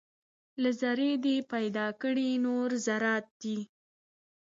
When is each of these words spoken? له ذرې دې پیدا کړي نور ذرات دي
له 0.61 0.69
ذرې 0.81 1.11
دې 1.25 1.37
پیدا 1.53 1.87
کړي 2.01 2.29
نور 2.45 2.69
ذرات 2.85 3.25
دي 3.41 3.59